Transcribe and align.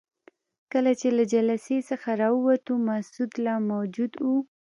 کله 0.71 0.91
چې 0.99 1.07
له 1.17 1.23
جلسې 1.33 1.77
څخه 1.89 2.09
راووتو 2.21 2.73
مسعود 2.89 3.31
لا 3.45 3.55
موجود 3.71 4.11
وو. 4.25 4.37